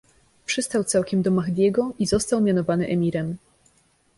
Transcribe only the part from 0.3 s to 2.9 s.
Przystał całkiem do Mahdiego i został mianowany